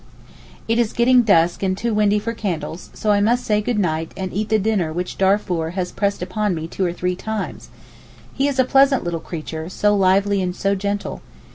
It 0.67 0.79
is 0.79 0.93
getting 0.93 1.21
dusk 1.21 1.61
and 1.61 1.77
too 1.77 1.93
windy 1.93 2.17
for 2.17 2.33
candles, 2.33 2.89
so 2.95 3.11
I 3.11 3.21
must 3.21 3.43
say 3.45 3.61
goodnight 3.61 4.13
and 4.17 4.33
eat 4.33 4.49
the 4.49 4.57
dinner 4.57 4.91
which 4.91 5.15
Darfour 5.15 5.73
has 5.75 5.91
pressed 5.91 6.23
upon 6.23 6.55
me 6.55 6.67
two 6.67 6.83
or 6.83 6.91
three 6.91 7.15
times, 7.15 7.69
he 8.33 8.47
is 8.47 8.57
a 8.57 8.65
pleasant 8.65 9.03
little 9.03 9.19
creature, 9.19 9.69
so 9.69 9.95
lively 9.95 10.41
and 10.41 10.55
so 10.55 10.73
gentle. 10.73 11.21